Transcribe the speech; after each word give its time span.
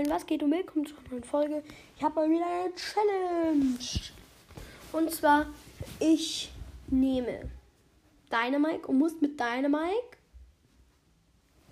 Moin, 0.00 0.10
was 0.10 0.24
geht 0.24 0.42
und 0.42 0.50
willkommen 0.50 0.86
zu 0.86 0.94
einer 0.96 1.10
neuen 1.10 1.24
Folge. 1.24 1.62
Ich 1.94 2.02
habe 2.02 2.14
mal 2.14 2.30
wieder 2.30 2.46
eine 2.46 2.74
Challenge. 2.74 3.78
Und 4.92 5.10
zwar, 5.10 5.46
ich 5.98 6.50
nehme 6.86 7.50
Dynamike 8.32 8.86
und 8.86 8.98
muss 8.98 9.20
mit 9.20 9.38
Dynamike 9.38 10.16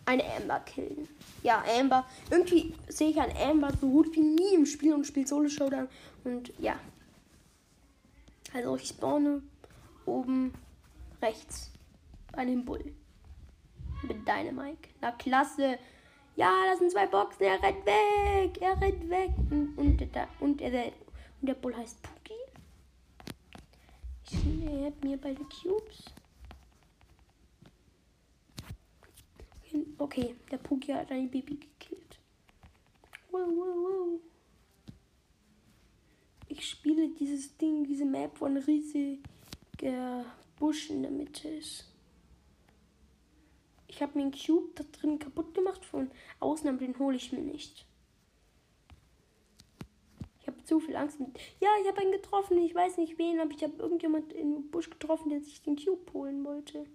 eine 0.05 0.25
Amber 0.37 0.61
killen. 0.61 1.09
Ja, 1.43 1.65
Amber. 1.81 2.05
Irgendwie 2.31 2.75
sehe 2.89 3.09
ich 3.09 3.19
an 3.19 3.31
Amber 3.35 3.71
so 3.81 3.89
gut 3.89 4.15
wie 4.15 4.21
nie 4.21 4.57
im 4.57 4.67
Spiel 4.67 4.93
und 4.93 5.07
spiele 5.07 5.27
Solo 5.27 5.49
Showdown. 5.49 5.89
Und 6.25 6.53
ja. 6.59 6.79
Also 8.53 8.77
ich 8.77 8.89
spawne 8.89 9.43
oben 10.05 10.53
rechts 11.23 11.71
bei 12.33 12.45
dem 12.45 12.67
Bull. 12.67 12.93
Mit 14.03 14.29
Dynamike. 14.29 14.91
Na 15.01 15.13
klasse. 15.13 15.79
Ja, 16.39 16.67
das 16.71 16.79
sind 16.79 16.93
zwei 16.93 17.09
Boxen. 17.09 17.43
Er 17.43 17.61
rennt 17.61 17.85
weg. 17.85 18.63
Er 18.63 18.81
rennt 18.81 19.11
weg. 19.11 19.31
Und, 19.51 19.77
und, 19.77 20.15
der, 20.15 20.29
und, 20.39 20.61
der, 20.61 20.93
und 21.41 21.49
der 21.49 21.55
Bull 21.55 21.75
heißt 21.75 22.01
Puki. 22.01 22.39
Ich 24.31 24.39
finde, 24.39 24.71
er 24.71 24.87
hat 24.87 25.03
mir 25.03 25.17
beide 25.17 25.43
Cubes. 25.43 26.05
Okay, 29.99 30.37
der 30.53 30.59
Puki 30.59 30.93
hat 30.93 31.11
ein 31.11 31.29
Baby 31.29 31.57
gekillt. 31.57 32.21
Wow, 33.33 33.49
wow, 33.49 33.75
wow. 33.75 34.21
Ich 36.47 36.69
spiele 36.69 37.09
dieses 37.19 37.57
Ding, 37.57 37.83
diese 37.83 38.05
Map, 38.05 38.41
ein 38.43 38.59
riesiger 38.59 40.25
Busch 40.57 40.89
in 40.91 41.03
der 41.03 41.11
Mitte 41.11 41.49
ist. 41.49 41.85
Ich 43.99 44.03
habe 44.03 44.17
mir 44.17 44.27
einen 44.27 44.31
Cube 44.31 44.71
da 44.77 44.85
drin 44.93 45.19
kaputt 45.19 45.55
gemacht 45.55 45.85
von 45.85 46.09
außen, 46.39 46.69
aber 46.69 46.79
den 46.79 46.97
hole 47.01 47.17
ich 47.17 47.33
mir 47.33 47.41
nicht. 47.41 47.85
Ich 50.41 50.47
habe 50.47 50.63
zu 50.63 50.79
viel 50.79 50.95
Angst 50.95 51.19
mit. 51.19 51.37
Ja, 51.59 51.69
ich 51.83 51.89
habe 51.89 52.03
einen 52.03 52.13
getroffen. 52.13 52.59
Ich 52.59 52.73
weiß 52.73 52.99
nicht 52.99 53.19
wen, 53.19 53.41
aber 53.41 53.51
ich 53.51 53.65
habe 53.65 53.75
irgendjemand 53.77 54.33
im 54.35 54.71
Busch 54.71 54.89
getroffen, 54.89 55.31
der 55.31 55.41
sich 55.41 55.63
den 55.63 55.75
Cube 55.75 56.13
holen 56.13 56.45
wollte. 56.45 56.87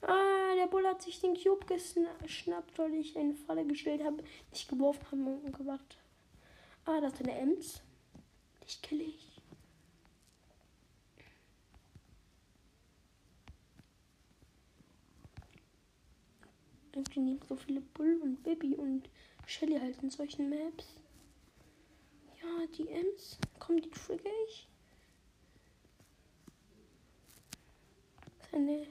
Ah, 0.00 0.54
der 0.56 0.68
Bull 0.68 0.86
hat 0.86 1.02
sich 1.02 1.20
den 1.20 1.36
Cube 1.36 1.66
geschnappt, 1.66 2.78
weil 2.78 2.94
ich 2.94 3.14
eine 3.18 3.34
Falle 3.34 3.66
gestellt 3.66 4.02
habe, 4.04 4.24
nicht 4.50 4.70
geworfen 4.70 5.04
habe 5.10 5.36
und 5.44 5.54
gewartet. 5.54 5.98
Ah, 6.86 7.02
das 7.02 7.12
ist 7.12 7.20
eine 7.20 7.38
Ems. 7.38 7.82
Dich 8.64 8.80
kill 8.80 9.02
ich. 9.02 9.29
Irgendwie 17.00 17.20
nehmen 17.20 17.40
so 17.48 17.56
viele 17.56 17.80
Bull 17.80 18.20
und 18.22 18.42
Baby 18.42 18.74
und 18.74 19.08
Shelly 19.46 19.80
halt 19.80 20.02
in 20.02 20.10
solchen 20.10 20.50
Maps. 20.50 20.96
Ja, 22.42 22.66
die 22.76 22.88
Ems. 22.88 23.38
Komm, 23.58 23.80
die 23.80 23.88
trigger 23.88 24.28
ich. 24.46 24.68
Seine. 28.50 28.86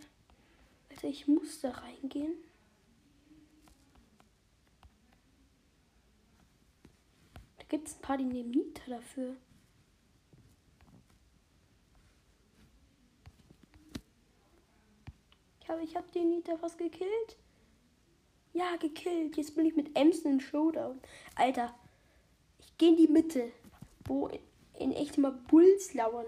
Also 0.89 1.07
ich 1.07 1.27
muss 1.27 1.61
da 1.61 1.69
reingehen. 1.69 2.33
Da 7.59 7.65
gibt 7.67 7.89
es 7.89 7.95
ein 7.95 8.01
paar, 8.01 8.17
die 8.17 8.23
nehmen 8.23 8.49
Nita 8.49 8.81
dafür. 8.87 9.35
Ich 15.61 15.69
habe 15.69 15.83
ich 15.83 15.95
hab 15.95 16.11
den 16.11 16.31
Nita 16.31 16.57
fast 16.57 16.79
gekillt. 16.79 17.37
Ja, 18.59 18.75
gekillt. 18.75 19.37
Jetzt 19.37 19.55
bin 19.55 19.65
ich 19.65 19.77
mit 19.77 19.95
Ems 19.95 20.19
in 20.19 20.41
Showdown. 20.41 20.99
Alter, 21.35 21.73
ich 22.59 22.77
gehe 22.77 22.89
in 22.89 22.97
die 22.97 23.07
Mitte, 23.07 23.53
wo 24.03 24.29
in, 24.77 24.91
echt 24.91 25.17
immer 25.17 25.31
Bulls 25.31 25.93
lauern. 25.93 26.25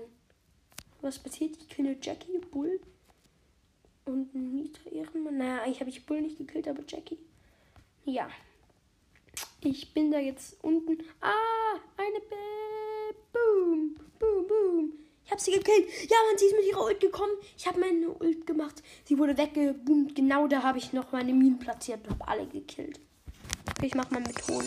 Was 1.02 1.20
passiert? 1.20 1.58
Ich 1.58 1.68
kenne 1.68 1.98
Jackie, 2.02 2.38
Bull 2.38 2.80
und 4.06 4.34
Nita 4.34 4.90
Ehrenmann. 4.90 5.40
Naja, 5.40 5.64
eigentlich 5.64 5.82
habe 5.82 5.90
ich 5.90 6.06
Bull 6.06 6.22
nicht 6.22 6.38
gekillt, 6.38 6.70
aber 6.70 6.84
Jackie. 6.88 7.20
Ja. 8.06 8.30
Ich 9.60 9.94
bin 9.94 10.10
da 10.10 10.20
jetzt 10.20 10.64
unten. 10.64 11.04
Ah, 11.20 11.80
eine 11.98 12.20
B 12.22 12.36
Boom, 13.34 13.98
boom, 14.18 14.48
boom. 14.48 15.01
Ich 15.26 15.32
habe 15.32 15.42
sie 15.42 15.52
gekillt. 15.52 15.88
Ja, 16.10 16.18
man, 16.28 16.38
sie 16.38 16.46
ist 16.46 16.56
mit 16.56 16.66
ihrer 16.66 16.84
Ult 16.84 17.00
gekommen. 17.00 17.34
Ich 17.58 17.68
habe 17.68 17.80
meine 17.80 18.10
Ult 18.10 18.46
gemacht. 18.46 18.84
Sie 19.06 19.18
wurde 19.18 19.38
weggeboomt. 19.38 20.16
Genau 20.16 20.48
da 20.48 20.64
habe 20.64 20.78
ich 20.78 20.94
noch 20.94 21.12
meine 21.12 21.34
Minen 21.34 21.60
platziert 21.60 22.06
und 22.06 22.12
habe 22.12 22.28
alle 22.28 22.48
gekillt. 22.48 23.00
Okay, 23.70 23.88
ich 23.88 23.96
mache 23.96 24.14
mal 24.14 24.22
mit 24.22 24.36
Ton. 24.46 24.66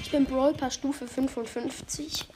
Ich 0.00 0.10
bin 0.10 0.24
Brawl 0.24 0.54
Stufe 0.70 1.06
55. 1.06 2.28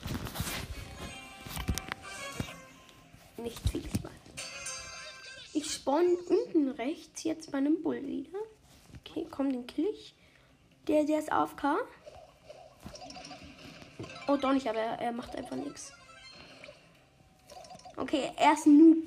Nicht 3.38 3.70
viel 3.70 3.82
Spaß. 3.82 4.12
Ich 5.54 5.70
spawn 5.70 6.16
unten 6.28 6.68
rechts 6.70 7.24
jetzt 7.24 7.50
bei 7.50 7.58
einem 7.58 7.82
Bull 7.82 8.06
wieder. 8.06 8.38
Okay, 9.00 9.26
komm, 9.30 9.50
den 9.50 9.66
kill 9.66 9.86
ich. 9.92 10.14
Der, 10.86 11.04
der 11.04 11.18
ist 11.18 11.32
AFK. 11.32 11.78
Oh, 14.26 14.36
doch 14.36 14.52
nicht, 14.52 14.68
aber 14.68 14.78
er, 14.78 15.00
er 15.00 15.12
macht 15.12 15.36
einfach 15.36 15.56
nichts. 15.56 15.92
Okay, 17.96 18.30
er 18.36 18.52
ist 18.54 18.66
ein 18.66 18.78
Noob. 18.78 18.98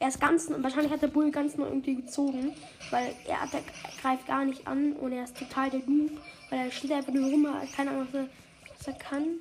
Er 0.00 0.08
ist 0.08 0.20
ganz, 0.20 0.50
wahrscheinlich 0.50 0.92
hat 0.92 1.02
der 1.02 1.08
Bull 1.08 1.30
ganz 1.30 1.56
neu 1.56 1.66
irgendwie 1.66 1.94
gezogen, 1.94 2.52
weil 2.90 3.14
er, 3.26 3.40
hat, 3.40 3.54
er 3.54 3.62
greift 4.02 4.26
gar 4.26 4.44
nicht 4.44 4.66
an 4.66 4.92
und 4.94 5.12
er 5.12 5.24
ist 5.24 5.36
total 5.36 5.70
der 5.70 5.80
Noob, 5.80 6.10
weil 6.50 6.66
er 6.66 6.70
steht 6.70 6.92
einfach 6.92 7.12
nur 7.12 7.30
rum, 7.30 7.46
hat 7.46 7.72
keine 7.72 7.90
Ahnung, 7.90 8.06
was 8.12 8.14
er, 8.14 8.28
was 8.76 8.86
er 8.88 8.92
kann. 8.94 9.38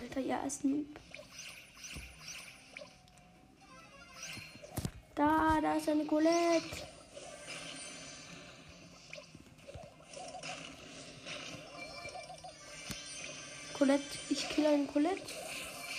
Alter, 0.00 0.20
ja, 0.20 0.40
er 0.40 0.46
ist 0.46 0.64
ein 0.64 0.70
Noob. 0.70 0.86
Da, 5.14 5.58
da 5.62 5.74
ist 5.74 5.88
eine 5.88 6.04
Colette. 6.04 6.86
Colette, 13.80 14.04
ich 14.28 14.46
kill 14.50 14.66
einen 14.66 14.86
Colette. 14.86 15.22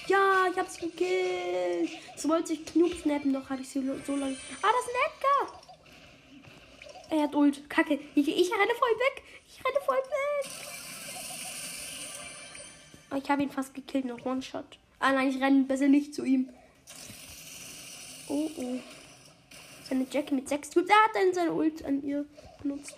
Ja, 0.05 0.45
ich 0.51 0.55
hab's 0.55 0.77
gekillt. 0.77 1.89
So 2.15 2.29
wollte 2.29 2.53
ich 2.53 2.63
Knub 2.63 2.93
snappen, 2.93 3.33
doch 3.33 3.49
hatte 3.49 3.63
ich 3.63 3.69
sie 3.69 3.81
so 4.05 4.15
lange. 4.15 4.37
Ah, 4.61 4.69
das 4.71 4.85
ist 4.85 4.91
ein 4.91 5.01
Edgar. 5.09 5.61
Er 7.09 7.23
hat 7.23 7.33
Ult. 7.33 7.67
Kacke. 7.71 7.99
Ich, 8.13 8.27
ich 8.27 8.51
renne 8.51 8.75
voll 8.77 8.99
weg. 8.99 9.23
Ich 9.47 9.65
renne 9.65 9.79
voll 9.83 9.95
weg. 9.95 10.51
Oh, 13.09 13.15
ich 13.15 13.27
habe 13.31 13.41
ihn 13.41 13.49
fast 13.49 13.73
gekillt, 13.73 14.05
noch 14.05 14.23
One-Shot. 14.27 14.77
Ah 14.99 15.13
nein, 15.13 15.29
ich 15.29 15.41
renne 15.41 15.63
besser 15.63 15.87
nicht 15.87 16.13
zu 16.13 16.23
ihm. 16.23 16.49
Oh, 18.27 18.47
oh. 18.57 18.79
Seine 19.89 20.05
Jackie 20.11 20.35
mit 20.35 20.47
sechs 20.47 20.69
Tubes. 20.69 20.91
Er 20.91 21.03
hat 21.03 21.15
dann 21.15 21.33
seine 21.33 21.51
Ult 21.51 21.83
an 21.83 22.03
ihr 22.03 22.27
benutzt. 22.61 22.95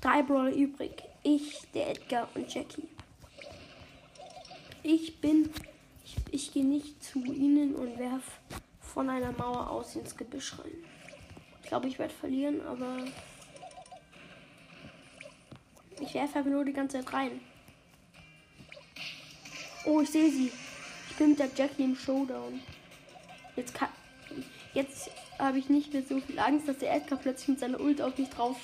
Drei 0.00 0.22
Brawler 0.22 0.54
übrig. 0.54 1.02
Ich, 1.22 1.62
der 1.74 1.90
Edgar 1.90 2.28
und 2.34 2.52
Jackie. 2.52 2.88
Ich 4.82 5.20
bin. 5.20 5.50
Ich, 6.04 6.16
ich 6.30 6.52
gehe 6.52 6.64
nicht 6.64 7.02
zu 7.04 7.22
ihnen 7.22 7.74
und 7.74 7.98
werf 7.98 8.40
von 8.80 9.08
einer 9.08 9.32
Mauer 9.32 9.70
aus 9.70 9.94
ins 9.94 10.16
Gebüsch 10.16 10.58
rein. 10.58 10.72
Ich 11.62 11.68
glaube, 11.68 11.88
ich 11.88 11.98
werde 11.98 12.14
verlieren, 12.14 12.60
aber. 12.66 13.04
Ich 16.00 16.14
werfe 16.14 16.38
einfach 16.38 16.50
nur 16.50 16.64
die 16.64 16.72
ganze 16.72 16.98
Zeit 16.98 17.12
rein. 17.12 17.40
Oh, 19.84 20.00
ich 20.00 20.10
sehe 20.10 20.30
sie. 20.30 20.50
Ich 21.10 21.16
bin 21.16 21.30
mit 21.30 21.38
der 21.38 21.50
Jackie 21.54 21.84
im 21.84 21.94
Showdown. 21.94 22.60
Jetzt 23.56 23.74
kann. 23.74 23.90
Jetzt 24.72 25.10
habe 25.38 25.58
ich 25.58 25.68
nicht 25.68 25.92
mehr 25.92 26.02
so 26.02 26.20
viel 26.20 26.38
Angst, 26.38 26.68
dass 26.68 26.78
der 26.78 26.94
Edgar 26.94 27.18
plötzlich 27.18 27.48
mit 27.48 27.60
seiner 27.60 27.80
Ult 27.80 28.00
auf 28.00 28.16
mich 28.16 28.30
drauf 28.30 28.56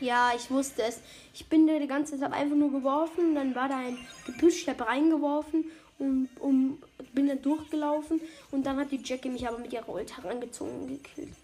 Ja, 0.00 0.32
ich 0.36 0.50
wusste 0.50 0.82
es. 0.82 1.00
Ich 1.32 1.46
bin 1.46 1.66
da 1.66 1.78
die 1.78 1.86
ganze 1.86 2.18
Zeit 2.18 2.32
einfach 2.32 2.56
nur 2.56 2.70
geworfen. 2.70 3.34
Dann 3.34 3.54
war 3.54 3.68
da 3.68 3.78
ein 3.78 3.98
Gebüsch, 4.26 4.62
ich 4.62 4.68
habe 4.68 4.86
reingeworfen 4.86 5.64
und 5.98 6.28
um, 6.38 6.82
bin 7.12 7.28
dann 7.28 7.40
durchgelaufen. 7.40 8.20
Und 8.50 8.64
dann 8.66 8.76
hat 8.76 8.90
die 8.90 9.00
Jackie 9.02 9.30
mich 9.30 9.46
aber 9.48 9.58
mit 9.58 9.72
ihrer 9.72 9.88
Ult 9.88 10.16
herangezogen 10.16 10.80
und 10.80 10.88
gekillt. 10.88 11.34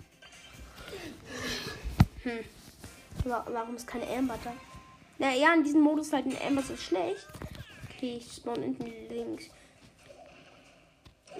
Hm. 2.25 2.44
Warum 3.25 3.76
ist 3.76 3.87
keine 3.87 4.06
Amber 4.08 4.38
da? 4.44 4.52
Naja, 5.19 5.54
in 5.54 5.64
diesem 5.64 5.81
Modus 5.81 6.12
halt 6.12 6.26
ein 6.26 6.37
Amber 6.46 6.62
so 6.62 6.76
schlecht. 6.76 7.26
Okay, 7.88 8.16
ich 8.19 8.32
spawn 8.32 8.62
hinten 8.62 8.93
links. 9.08 9.46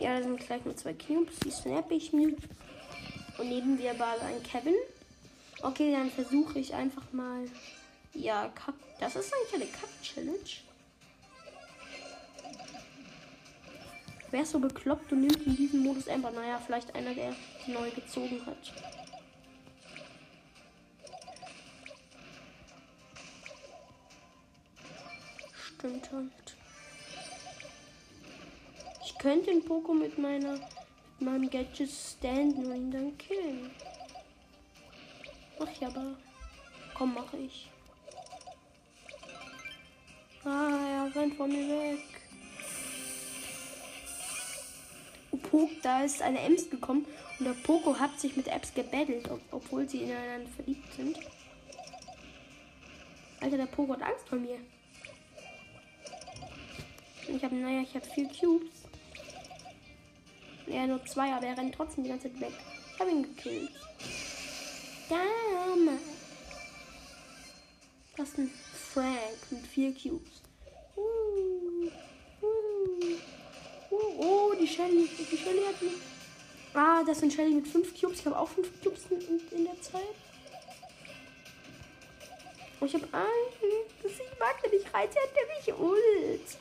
Ja, 0.00 0.17
da 0.17 0.23
sind 0.23 0.38
gleich 0.38 0.64
nur 0.64 0.76
zwei 0.76 0.94
Cubes. 0.94 1.38
Die 1.41 1.50
snap 1.50 1.91
ich 1.91 2.12
mir. 2.12 2.35
Und 3.38 3.49
neben 3.49 3.76
mir 3.76 3.99
war 3.99 4.14
ein 4.23 4.43
Kevin. 4.43 4.75
Okay, 5.62 5.93
dann 5.93 6.11
versuche 6.11 6.59
ich 6.59 6.75
einfach 6.75 7.12
mal. 7.12 7.47
Ja, 8.14 8.49
Kack. 8.49 8.75
Das 8.99 9.17
ist 9.17 9.32
eigentlich 9.32 9.55
eine 9.55 9.67
Kack-Challenge. 9.67 10.38
Wer 14.31 14.43
ist 14.43 14.50
so 14.50 14.59
bekloppt 14.59 15.12
und 15.12 15.20
nimmt 15.20 15.47
in 15.47 15.56
diesem 15.56 15.81
Modus 15.81 16.09
einfach, 16.09 16.32
naja, 16.32 16.59
vielleicht 16.64 16.94
einer, 16.94 17.14
der 17.14 17.35
die 17.67 17.73
neu 17.73 17.91
gezogen 17.91 18.44
hat. 18.47 18.73
Stimmt 25.76 26.11
halt. 26.12 26.56
Ich 29.05 29.19
könnte 29.19 29.50
den 29.50 29.64
Poko 29.64 29.93
mit 29.94 30.19
meiner 30.19 30.59
mit 31.23 31.31
meinem 31.31 31.50
Gadget 31.50 31.91
standen 31.91 32.67
und 32.67 32.75
ihn 32.75 32.91
dann 32.91 33.19
killen. 33.19 33.70
Mach 35.62 35.70
ich 35.70 35.87
aber. 35.87 36.17
Komm, 36.93 37.14
mach 37.14 37.32
ich. 37.35 37.69
Ah, 40.44 41.06
er 41.06 41.14
rennt 41.14 41.37
von 41.37 41.49
mir 41.49 41.69
weg. 41.69 42.00
Pok, 45.41 45.70
da 45.82 46.03
ist 46.03 46.20
eine 46.20 46.41
Ems 46.41 46.69
gekommen 46.69 47.06
und 47.38 47.44
der 47.44 47.53
Poco 47.53 47.97
hat 47.97 48.19
sich 48.19 48.37
mit 48.37 48.49
Ems 48.49 48.75
gebettelt, 48.75 49.31
ob, 49.31 49.41
obwohl 49.53 49.88
sie 49.88 50.03
ineinander 50.03 50.50
verliebt 50.56 50.93
sind. 50.94 51.17
Alter, 53.41 53.59
der 53.59 53.67
Poco 53.67 53.93
hat 53.93 54.03
Angst 54.03 54.29
vor 54.29 54.38
mir. 54.38 54.59
Ich 57.29 57.44
habe, 57.44 57.55
naja, 57.55 57.82
ich 57.82 57.94
habe 57.94 58.06
vier 58.06 58.29
Cubes. 58.29 58.82
Ja, 60.67 60.87
nur 60.88 61.05
zwei, 61.05 61.32
aber 61.32 61.47
er 61.47 61.56
rennt 61.56 61.75
trotzdem 61.75 62.03
die 62.03 62.11
ganze 62.11 62.32
Zeit 62.32 62.41
weg. 62.41 62.53
Ich 62.94 63.00
habe 63.00 63.11
ihn 63.11 63.23
gekillt. 63.23 63.70
Dame. 65.87 65.99
Das 68.17 68.29
ist 68.29 68.38
ein 68.38 68.50
Frank 68.93 69.50
mit 69.50 69.67
vier 69.67 69.93
Cubes. 69.93 70.43
Uh, 70.96 71.90
uh, 72.43 72.46
uh, 73.90 73.96
oh, 74.19 74.55
die 74.61 74.67
Shelly. 74.67 75.08
Die 75.08 75.37
Shelly 75.37 75.62
hat 75.67 75.81
mich. 75.82 75.93
Ah, 76.75 77.02
das 77.05 77.20
sind 77.20 77.32
Shelly 77.32 77.55
mit 77.55 77.69
fünf 77.69 77.99
Cubes. 77.99 78.20
Ich 78.20 78.26
habe 78.26 78.38
auch 78.38 78.49
fünf 78.49 78.69
Cubes 78.82 79.06
in, 79.11 79.40
in 79.50 79.64
der 79.64 79.81
Zeit. 79.81 80.02
Oh, 82.81 82.85
ich 82.85 82.94
habe 82.94 83.08
einen. 83.12 83.87
Das 84.02 84.12
ich 84.12 84.38
mag 84.38 84.73
nicht 84.73 84.94
rein. 84.94 85.08
Sie 85.11 85.19
hat 85.19 85.31
nämlich 85.35 85.81
Ult. 85.81 86.58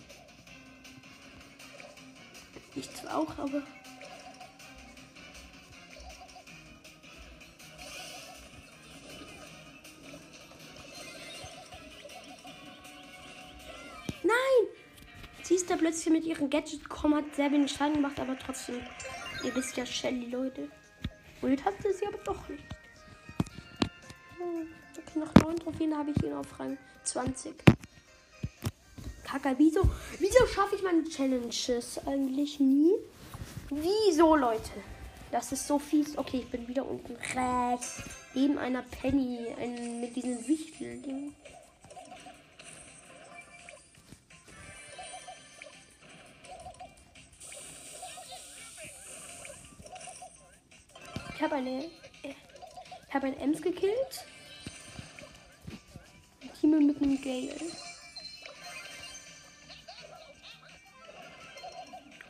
Ich 2.75 2.93
zwar 2.95 3.17
auch, 3.17 3.37
aber. 3.37 3.63
Nein! 14.31 14.67
Sie 15.43 15.55
ist 15.55 15.69
da 15.69 15.75
plötzlich 15.75 16.13
mit 16.13 16.23
ihrem 16.23 16.49
Gadget 16.49 16.83
gekommen, 16.83 17.15
hat 17.15 17.35
sehr 17.35 17.51
wenig 17.51 17.71
Schaden 17.71 17.95
gemacht, 17.95 18.19
aber 18.19 18.37
trotzdem. 18.37 18.81
Ihr 19.43 19.55
wisst 19.55 19.75
ja, 19.75 19.85
Shelly, 19.85 20.29
Leute. 20.29 20.69
Ult 21.41 21.65
hatte 21.65 21.91
sie 21.93 22.05
aber 22.05 22.19
doch 22.19 22.47
nicht. 22.47 22.63
Okay, 24.97 25.19
noch 25.19 25.33
neun 25.43 25.55
Trophäen 25.57 25.97
habe 25.97 26.11
ich 26.11 26.23
ihn 26.23 26.33
auf 26.33 26.59
Rang 26.59 26.77
20. 27.03 27.53
Kacke, 29.23 29.55
wieso, 29.57 29.81
wieso 30.19 30.45
schaffe 30.45 30.75
ich 30.75 30.83
meine 30.83 31.03
Challenges 31.05 31.99
eigentlich 32.05 32.59
nie? 32.59 32.91
Wieso, 33.69 34.35
Leute? 34.35 34.71
Das 35.31 35.51
ist 35.51 35.65
so 35.65 35.79
fies. 35.79 36.17
Okay, 36.17 36.39
ich 36.39 36.51
bin 36.51 36.67
wieder 36.67 36.85
unten 36.85 37.15
rechts. 37.15 38.03
Neben 38.33 38.57
einer 38.57 38.83
Penny. 38.83 39.47
Ein, 39.57 40.01
mit 40.01 40.15
diesem 40.15 40.45
Wichtel-Ding. 40.47 41.33
Ich 51.41 51.45
habe 51.45 51.55
eine. 51.55 51.85
Ich 52.21 53.13
habe 53.15 53.25
ein 53.25 53.39
Ems 53.39 53.63
gekillt. 53.63 54.25
Team 56.59 56.85
mit 56.85 57.01
einem 57.01 57.19
Gale. 57.19 57.55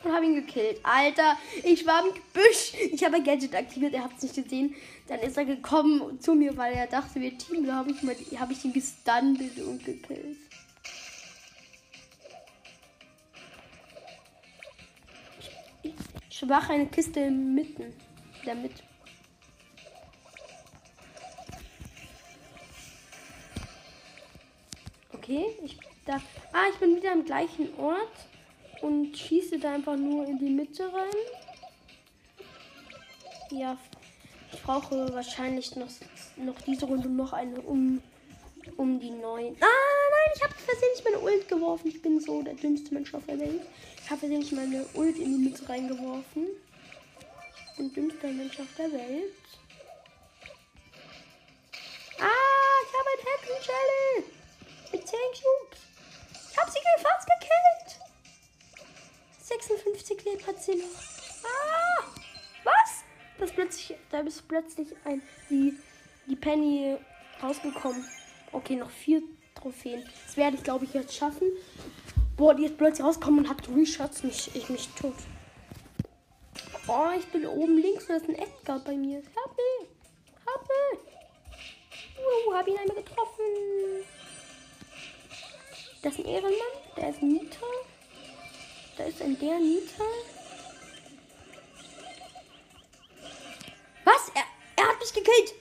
Und 0.02 0.12
habe 0.14 0.24
ihn 0.24 0.36
gekillt. 0.36 0.80
Alter, 0.82 1.36
ich 1.62 1.86
war 1.86 2.06
im 2.06 2.14
Gebüsch. 2.14 2.72
Ich 2.90 3.04
habe 3.04 3.16
ein 3.16 3.24
Gadget 3.24 3.54
aktiviert, 3.54 3.92
er 3.92 4.04
hat 4.04 4.12
es 4.16 4.22
nicht 4.22 4.34
gesehen. 4.34 4.74
Dann 5.08 5.20
ist 5.20 5.36
er 5.36 5.44
gekommen 5.44 6.18
zu 6.18 6.34
mir, 6.34 6.56
weil 6.56 6.72
er 6.72 6.86
dachte, 6.86 7.20
wir 7.20 7.36
Team. 7.36 7.66
Da 7.66 7.74
habe 7.74 7.90
ich, 7.90 8.40
hab 8.40 8.50
ich 8.50 8.64
ihn 8.64 8.72
gestuntet 8.72 9.58
und 9.58 9.84
gekillt. 9.84 10.38
Ich, 15.82 15.92
ich 16.30 16.42
mache 16.46 16.72
eine 16.72 16.86
Kiste 16.86 17.30
mitten. 17.30 17.92
Damit. 18.46 18.72
Okay, 25.32 25.46
ich 25.64 25.78
da. 26.04 26.20
Ah, 26.52 26.64
ich 26.70 26.78
bin 26.78 26.94
wieder 26.94 27.12
am 27.12 27.24
gleichen 27.24 27.74
Ort 27.78 28.12
und 28.82 29.16
schieße 29.16 29.58
da 29.58 29.72
einfach 29.72 29.96
nur 29.96 30.26
in 30.26 30.38
die 30.38 30.50
Mitte 30.50 30.84
rein. 30.92 31.10
Ja, 33.50 33.78
ich 34.52 34.60
brauche 34.62 35.10
wahrscheinlich 35.14 35.74
noch, 35.76 35.88
noch 36.36 36.60
diese 36.62 36.84
Runde 36.84 37.08
noch 37.08 37.32
eine 37.32 37.62
um, 37.62 38.02
um 38.76 39.00
die 39.00 39.10
neun. 39.10 39.56
Ah, 39.60 40.10
nein, 40.10 40.32
ich 40.36 40.42
habe 40.42 40.54
versehentlich 40.54 41.04
meine 41.04 41.20
Ult 41.20 41.48
geworfen. 41.48 41.88
Ich 41.88 42.02
bin 42.02 42.20
so 42.20 42.42
der 42.42 42.54
dümmste 42.54 42.92
Mensch 42.92 43.14
auf 43.14 43.24
der 43.24 43.40
Welt. 43.40 43.62
Ich 44.04 44.10
habe 44.10 44.20
versehentlich 44.20 44.52
meine 44.52 44.84
Ult 44.94 45.16
in 45.16 45.38
die 45.38 45.48
Mitte 45.48 45.66
reingeworfen. 45.66 46.46
Ich 47.70 47.76
bin 47.78 47.92
dümmster 47.94 48.28
Mensch 48.28 48.60
auf 48.60 48.68
der 48.76 48.92
Welt. 48.92 49.32
Ah, 52.18 52.76
ich 52.84 52.92
habe 52.98 53.08
ein 53.14 53.24
Hacken 53.24 54.26
Mit 54.26 54.41
10 55.12 55.18
Cubes. 55.42 55.78
Ich 56.50 56.58
habe 56.58 56.70
sie 56.70 56.78
fast 57.02 57.28
gekillt. 57.28 58.00
56 59.42 60.24
Leben 60.24 60.46
hat 60.46 60.62
sie 60.62 60.76
noch. 60.76 60.86
Ah! 61.44 62.04
Was? 62.64 63.04
Das 63.38 63.52
plötzlich, 63.52 63.98
da 64.10 64.20
ist 64.20 64.48
plötzlich 64.48 64.88
ein, 65.04 65.20
die, 65.50 65.74
die 66.26 66.36
Penny 66.36 66.96
rausgekommen. 67.42 68.06
Okay, 68.52 68.76
noch 68.76 68.90
vier 68.90 69.22
Trophäen. 69.54 70.08
Das 70.26 70.38
werde 70.38 70.56
ich, 70.56 70.62
glaube 70.62 70.86
ich, 70.86 70.94
jetzt 70.94 71.14
schaffen. 71.14 71.48
Boah, 72.38 72.54
die 72.54 72.64
ist 72.64 72.78
plötzlich 72.78 73.04
rausgekommen 73.04 73.40
und 73.40 73.50
hat 73.50 73.68
Reshots 73.68 74.22
mich, 74.22 74.54
ich 74.54 74.70
mich 74.70 74.88
tot. 74.94 75.14
Oh, 76.88 77.10
ich 77.18 77.26
bin 77.26 77.46
oben 77.46 77.76
links 77.76 78.04
und 78.04 78.10
da 78.10 78.16
ist 78.16 78.28
ein 78.30 78.34
Edgar 78.36 78.78
bei 78.78 78.96
mir. 78.96 79.16
Help 79.16 79.56
me! 79.56 79.88
Uh, 82.16 82.54
hab 82.54 82.66
ihn 82.66 82.78
einmal 82.78 82.96
getroffen. 82.96 83.42
Das 86.02 86.14
ist 86.14 86.18
ein 86.18 86.26
Ehrenmann. 86.26 86.52
Der 86.96 87.10
ist 87.10 87.22
Nita. 87.22 87.66
Da 88.98 89.04
ist 89.04 89.22
ein 89.22 89.38
der 89.38 89.58
Nita. 89.60 90.02
Was? 94.04 94.30
Er, 94.34 94.42
er 94.76 94.88
hat 94.88 94.98
mich 94.98 95.12
gekillt. 95.12 95.54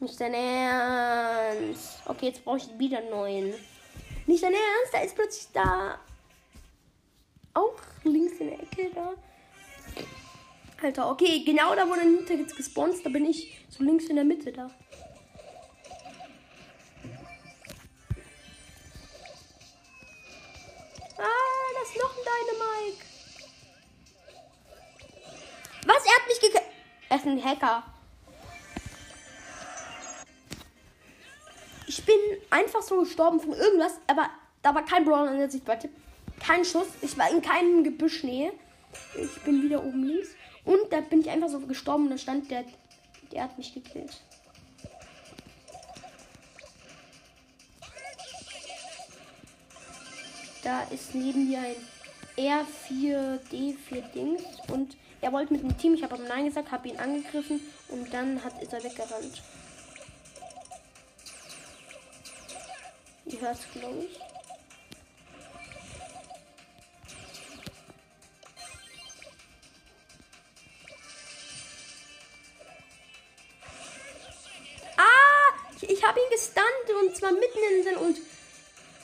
Nicht 0.00 0.18
dein 0.18 0.34
Ernst. 0.34 2.00
Okay, 2.06 2.26
jetzt 2.26 2.42
brauche 2.42 2.56
ich 2.56 2.78
wieder 2.78 2.98
einen 2.98 3.10
neuen. 3.10 3.54
Nicht 4.26 4.42
dein 4.42 4.54
Ernst. 4.54 4.94
Da 4.94 5.00
ist 5.00 5.14
plötzlich 5.14 5.48
da. 5.52 6.00
Auch 7.54 7.76
links 8.04 8.40
in 8.40 8.48
der 8.48 8.62
Ecke 8.62 8.90
da. 8.94 9.12
Alter, 10.82 11.10
okay, 11.10 11.44
genau 11.44 11.74
da, 11.76 11.88
wo 11.88 11.94
der 11.94 12.04
Nita 12.04 12.32
jetzt 12.34 12.56
gespawnt 12.56 12.96
da 13.04 13.10
bin 13.10 13.26
ich 13.26 13.64
so 13.68 13.84
links 13.84 14.06
in 14.06 14.16
der 14.16 14.24
Mitte 14.24 14.50
da. 14.52 14.70
Ist 21.82 21.96
noch 21.96 22.16
ein 22.16 22.22
Dynamike. 22.24 23.04
Was? 25.84 26.04
Er 26.04 26.12
hat 26.12 26.28
mich 26.28 26.40
gekillt. 26.40 26.62
Er 27.08 27.16
ist 27.16 27.26
ein 27.26 27.44
Hacker. 27.44 27.82
Ich 31.88 32.04
bin 32.06 32.16
einfach 32.50 32.82
so 32.82 33.00
gestorben 33.00 33.40
von 33.40 33.52
irgendwas, 33.52 33.94
aber 34.06 34.30
da 34.62 34.74
war 34.74 34.84
kein 34.84 35.04
Brawler 35.04 35.32
in 35.32 35.38
der 35.38 35.50
Sichtweite. 35.50 35.88
Kein 36.38 36.64
Schuss. 36.64 36.86
Ich 37.00 37.18
war 37.18 37.28
in 37.30 37.42
keinem 37.42 37.82
Gebüschnähe. 37.82 38.52
Ich 39.14 39.42
bin 39.42 39.62
wieder 39.62 39.82
oben 39.82 40.04
links. 40.04 40.28
Und 40.64 40.92
da 40.92 41.00
bin 41.00 41.20
ich 41.20 41.30
einfach 41.30 41.48
so 41.48 41.58
gestorben 41.60 42.04
und 42.04 42.10
da 42.10 42.18
stand 42.18 42.50
der, 42.50 42.64
der 43.32 43.42
hat 43.42 43.58
mich 43.58 43.74
gekillt. 43.74 44.20
Da 50.62 50.82
ist 50.90 51.14
neben 51.14 51.48
mir 51.48 51.58
ein 51.58 51.76
R4D4 52.36 54.12
Dings 54.14 54.42
und 54.68 54.96
er 55.20 55.32
wollte 55.32 55.52
mit 55.52 55.62
dem 55.62 55.76
Team, 55.76 55.94
ich 55.94 56.02
habe 56.04 56.14
aber 56.14 56.24
Nein 56.24 56.46
gesagt, 56.46 56.70
habe 56.70 56.88
ihn 56.88 56.98
angegriffen 56.98 57.60
und 57.88 58.12
dann 58.12 58.42
hat, 58.42 58.62
ist 58.62 58.72
er 58.72 58.82
weggerannt. 58.82 59.42
Ihr 63.24 63.40
hört 63.40 63.56
es, 63.56 63.72
glaube. 63.72 64.08
Ah! 74.96 75.02
Ich, 75.80 75.90
ich 75.90 76.06
habe 76.06 76.20
ihn 76.20 76.30
gestunt 76.30 76.64
und 77.00 77.16
zwar 77.16 77.32
mitten 77.32 77.58
in 77.78 77.84
den 77.84 77.96
und 77.96 78.18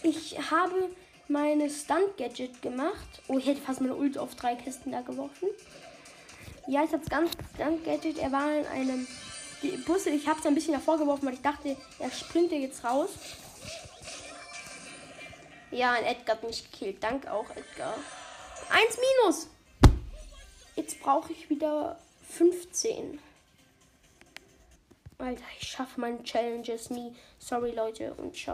ich 0.02 0.38
habe 0.50 0.90
meine 1.28 1.70
Stunt-Gadget 1.70 2.62
gemacht. 2.62 3.22
Oh, 3.28 3.38
ich 3.38 3.46
hätte 3.46 3.60
fast 3.60 3.80
meine 3.80 3.94
Ult 3.94 4.18
auf 4.18 4.34
drei 4.34 4.54
Kisten 4.56 4.92
da 4.92 5.02
geworfen. 5.02 5.48
Ja, 6.66 6.84
ich 6.84 6.92
habe 6.92 7.02
es 7.02 7.08
ganz 7.08 7.32
Stunt-Gadget. 7.54 8.18
Er 8.18 8.32
war 8.32 8.52
in 8.52 8.66
einem 8.66 9.06
Bus. 9.86 10.06
Ich 10.06 10.26
habe 10.26 10.40
es 10.40 10.46
ein 10.46 10.54
bisschen 10.54 10.74
davor 10.74 10.98
geworfen, 10.98 11.26
weil 11.26 11.34
ich 11.34 11.42
dachte, 11.42 11.76
er 11.98 12.10
springt 12.10 12.52
jetzt 12.52 12.84
raus. 12.84 13.10
Ja, 15.70 15.92
ein 15.92 16.04
Edgar 16.04 16.36
hat 16.36 16.44
mich 16.44 16.70
gekillt. 16.70 17.02
Dank 17.02 17.26
auch, 17.26 17.50
Edgar. 17.50 17.94
Eins 18.70 18.98
minus. 19.22 19.48
Jetzt 20.76 21.00
brauche 21.00 21.32
ich 21.32 21.50
wieder 21.50 21.98
15. 22.30 23.18
Alter, 25.18 25.42
ich 25.60 25.68
schaffe 25.68 26.00
meine 26.00 26.22
Challenges 26.22 26.90
nie. 26.90 27.12
Sorry, 27.38 27.72
Leute, 27.72 28.14
und 28.14 28.36
ciao. 28.36 28.46